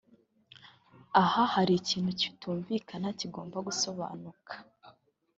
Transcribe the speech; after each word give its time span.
Aha 1.21 1.41
hari 1.53 1.73
ikintu 1.81 2.11
kitumvikana 2.19 3.07
kigomba 3.19 3.57
gusobanuka 3.67 4.53